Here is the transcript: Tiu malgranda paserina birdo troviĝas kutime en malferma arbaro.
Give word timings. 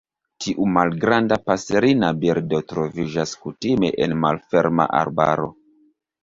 Tiu 0.43 0.63
malgranda 0.77 1.37
paserina 1.49 2.09
birdo 2.23 2.61
troviĝas 2.71 3.35
kutime 3.45 3.93
en 4.07 4.17
malferma 4.25 4.89
arbaro. 5.03 5.47